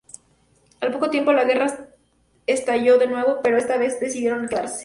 Al 0.79 0.91
poco 0.91 1.11
tiempo 1.11 1.31
la 1.31 1.43
guerra 1.43 1.89
estalló 2.47 2.97
de 2.97 3.05
nuevo, 3.05 3.39
pero 3.43 3.59
esta 3.59 3.77
vez 3.77 3.99
decidieron 3.99 4.47
quedarse. 4.47 4.79